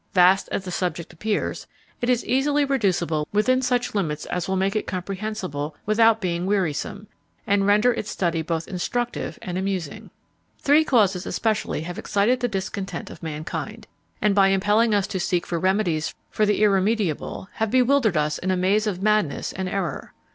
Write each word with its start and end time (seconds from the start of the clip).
Vast 0.15 0.49
as 0.51 0.65
the 0.65 0.71
subject 0.71 1.13
appears, 1.13 1.67
it 2.01 2.09
is 2.09 2.25
easily 2.25 2.65
reducible 2.65 3.27
within 3.31 3.61
such 3.61 3.93
limits 3.93 4.25
as 4.25 4.47
will 4.47 4.55
make 4.55 4.75
it 4.75 4.87
comprehensive 4.87 5.55
without 5.85 6.19
being 6.19 6.47
wearisome, 6.47 7.05
and 7.45 7.67
render 7.67 7.93
its 7.93 8.09
study 8.09 8.41
both 8.41 8.67
instructive 8.67 9.37
and 9.43 9.59
amusing. 9.59 10.09
Three 10.57 10.83
causes 10.83 11.27
especially 11.27 11.81
have 11.81 11.99
excited 11.99 12.39
the 12.39 12.47
discontent 12.47 13.11
of 13.11 13.21
mankind; 13.21 13.85
and, 14.23 14.33
by 14.33 14.47
impelling 14.47 14.95
us 14.95 15.05
to 15.05 15.19
seek 15.19 15.45
for 15.45 15.59
remedies 15.59 16.15
for 16.31 16.47
the 16.47 16.63
irremediable, 16.63 17.49
have 17.57 17.69
bewildered 17.69 18.17
us 18.17 18.39
in 18.39 18.49
a 18.49 18.57
maze 18.57 18.87
of 18.87 19.03
madness 19.03 19.53
and 19.53 19.69
error. 19.69 20.13